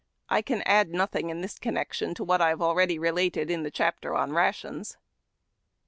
I 0.29 0.41
can 0.41 0.63
add 0.63 0.89
nothing 0.89 1.29
in 1.29 1.41
this 1.41 1.59
connection 1.59 2.15
to 2.15 2.23
what 2.23 2.41
I 2.41 2.49
have 2.49 2.59
already 2.63 2.97
related 2.97 3.51
in 3.51 3.61
the 3.61 3.69
chapter 3.69 4.15
on 4.15 4.33
Rations. 4.33 4.97